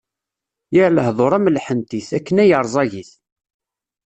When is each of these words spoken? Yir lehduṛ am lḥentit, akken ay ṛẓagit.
Yir 0.75 0.89
lehduṛ 0.93 1.31
am 1.37 1.51
lḥentit, 1.55 2.09
akken 2.17 2.37
ay 2.43 2.51
ṛẓagit. 2.65 3.11